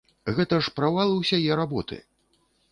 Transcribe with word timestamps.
Гэта 0.37 0.59
ж 0.67 0.73
правал 0.79 1.13
усяе 1.19 1.61
работы! 1.63 2.03